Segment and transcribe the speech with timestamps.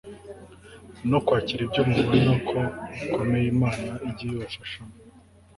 [1.09, 2.57] no kwakira ibyo mubona ko
[2.99, 4.93] bikomeye Imana ijye ibibafashamo